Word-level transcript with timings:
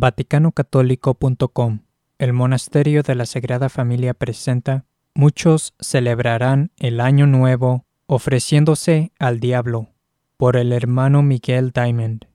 VaticanoCatólico.com 0.00 1.80
El 2.18 2.32
Monasterio 2.32 3.02
de 3.02 3.14
la 3.14 3.26
Sagrada 3.26 3.68
Familia 3.68 4.14
presenta 4.14 4.84
Muchos 5.14 5.74
celebrarán 5.80 6.70
el 6.78 7.00
Año 7.00 7.26
Nuevo 7.26 7.86
ofreciéndose 8.06 9.12
al 9.18 9.40
diablo 9.40 9.88
por 10.36 10.56
el 10.56 10.72
hermano 10.72 11.22
Miguel 11.22 11.72
Diamond. 11.72 12.26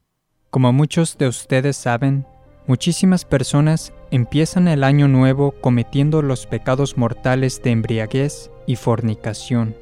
Como 0.49 0.73
muchos 0.73 1.17
de 1.17 1.27
ustedes 1.27 1.77
saben, 1.77 2.25
muchísimas 2.67 3.25
personas 3.25 3.93
empiezan 4.09 4.67
el 4.67 4.83
año 4.83 5.07
nuevo 5.07 5.51
cometiendo 5.61 6.21
los 6.21 6.47
pecados 6.47 6.97
mortales 6.97 7.61
de 7.63 7.71
embriaguez 7.71 8.49
y 8.65 8.75
fornicación. 8.75 9.75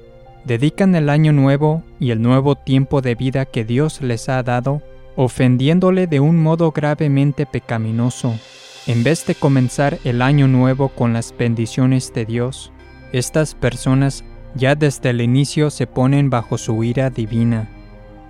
Dedican 0.46 0.96
el 0.96 1.10
año 1.10 1.32
nuevo 1.32 1.84
y 2.00 2.12
el 2.12 2.22
nuevo 2.22 2.56
tiempo 2.56 3.02
de 3.02 3.16
vida 3.16 3.46
que 3.46 3.64
Dios 3.66 4.02
les 4.02 4.30
ha 4.30 4.44
dado 4.44 4.82
ofendiéndole 5.22 6.08
de 6.08 6.22
un 6.22 6.42
modo 6.42 6.72
gravemente 6.72 7.46
pecaminoso. 7.46 8.40
En 8.88 9.04
vez 9.04 9.26
de 9.26 9.36
comenzar 9.36 10.00
el 10.06 10.22
año 10.22 10.48
nuevo 10.48 10.88
con 10.88 11.12
las 11.12 11.36
bendiciones 11.38 12.14
de 12.14 12.24
Dios, 12.24 12.72
estas 13.12 13.54
personas 13.54 14.24
ya 14.56 14.76
desde 14.76 15.10
el 15.10 15.20
inicio 15.20 15.72
se 15.72 15.88
ponen 15.88 16.30
bajo 16.30 16.58
su 16.58 16.86
ira 16.86 17.10
divina. 17.10 17.70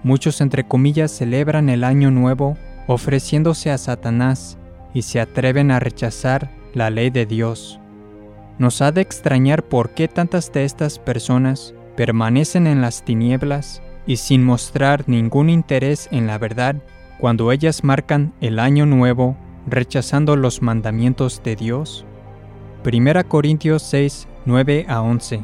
Muchos 0.02 0.42
entre 0.42 0.64
comillas 0.64 1.12
celebran 1.12 1.70
el 1.70 1.84
año 1.84 2.10
nuevo 2.10 2.58
ofreciéndose 2.88 3.70
a 3.70 3.78
Satanás 3.78 4.58
y 4.92 5.04
se 5.04 5.20
atreven 5.20 5.70
a 5.70 5.80
rechazar 5.80 6.50
la 6.74 6.90
ley 6.90 7.12
de 7.12 7.28
Dios. 7.28 7.80
Nos 8.58 8.82
ha 8.82 8.92
de 8.92 9.02
extrañar 9.02 9.62
por 9.62 9.92
qué 9.92 10.08
tantas 10.08 10.52
de 10.52 10.66
estas 10.66 10.98
personas 10.98 11.76
permanecen 11.96 12.66
en 12.66 12.82
las 12.82 13.06
tinieblas 13.06 13.84
y 14.10 14.18
sin 14.18 14.44
mostrar 14.44 15.04
ningún 15.08 15.52
interés 15.52 16.10
en 16.12 16.26
la 16.26 16.40
verdad 16.40 16.78
cuando 17.20 17.52
ellas 17.52 17.84
marcan 17.84 18.34
el 18.42 18.58
año 18.58 18.88
nuevo 18.88 19.38
rechazando 19.68 20.36
los 20.36 20.64
mandamientos 20.64 21.44
de 21.44 21.56
Dios? 21.56 22.08
1 22.84 23.28
Corintios 23.28 23.84
6, 23.84 24.28
9 24.48 24.88
a 24.90 25.04
11. 25.04 25.44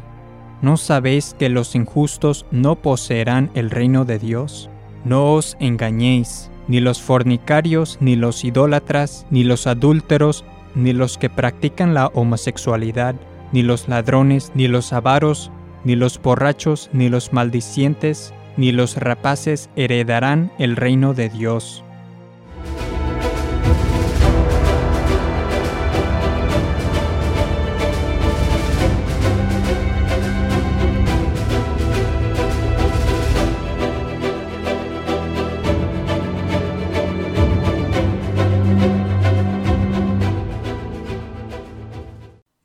¿No 0.63 0.77
sabéis 0.77 1.35
que 1.37 1.49
los 1.49 1.75
injustos 1.75 2.47
no 2.49 2.75
poseerán 2.77 3.51
el 3.53 3.69
reino 3.69 4.03
de 4.03 4.17
Dios? 4.17 4.71
No 5.03 5.33
os 5.33 5.57
engañéis, 5.59 6.49
ni 6.67 6.79
los 6.79 6.99
fornicarios, 7.03 7.99
ni 8.01 8.15
los 8.15 8.43
idólatras, 8.43 9.27
ni 9.29 9.43
los 9.43 9.67
adúlteros, 9.67 10.43
ni 10.73 10.91
los 10.91 11.19
que 11.19 11.29
practican 11.29 11.93
la 11.93 12.07
homosexualidad, 12.07 13.13
ni 13.51 13.61
los 13.61 13.87
ladrones, 13.87 14.51
ni 14.55 14.67
los 14.67 14.91
avaros, 14.91 15.51
ni 15.83 15.95
los 15.95 16.19
borrachos, 16.19 16.89
ni 16.93 17.09
los 17.09 17.31
maldicientes, 17.31 18.33
ni 18.57 18.71
los 18.71 18.97
rapaces 18.97 19.69
heredarán 19.75 20.51
el 20.57 20.75
reino 20.75 21.13
de 21.13 21.29
Dios. 21.29 21.83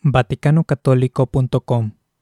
VaticanoCatólico.com 0.03 2.00